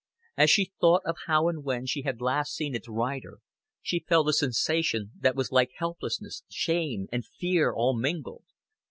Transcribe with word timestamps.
As 0.35 0.49
she 0.49 0.73
thought 0.81 1.03
of 1.05 1.15
how 1.27 1.47
and 1.47 1.63
when 1.63 1.85
she 1.85 2.01
had 2.01 2.21
last 2.21 2.55
seen 2.55 2.73
its 2.73 2.89
rider, 2.89 3.37
she 3.83 3.99
felt 4.09 4.29
a 4.29 4.33
sensation 4.33 5.11
that 5.19 5.35
was 5.35 5.51
like 5.51 5.73
helplessness, 5.77 6.41
shame, 6.49 7.05
and 7.11 7.23
fear 7.23 7.71
all 7.71 7.95
mingled. 7.95 8.45